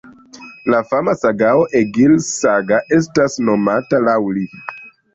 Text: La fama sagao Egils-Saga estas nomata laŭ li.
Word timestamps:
La 0.73 0.79
fama 0.93 1.15
sagao 1.25 1.61
Egils-Saga 1.81 2.83
estas 3.01 3.39
nomata 3.47 4.05
laŭ 4.11 4.21
li. 4.37 4.53